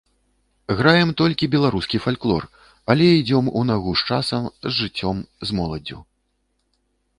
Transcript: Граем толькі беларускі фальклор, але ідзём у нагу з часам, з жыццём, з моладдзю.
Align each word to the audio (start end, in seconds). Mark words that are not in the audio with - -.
Граем 0.79 1.09
толькі 1.21 1.49
беларускі 1.55 1.97
фальклор, 2.05 2.43
але 2.95 3.05
ідзём 3.17 3.45
у 3.61 3.63
нагу 3.73 3.91
з 4.03 4.09
часам, 4.09 4.43
з 4.71 4.75
жыццём, 4.81 5.23
з 5.51 5.61
моладдзю. 5.61 5.97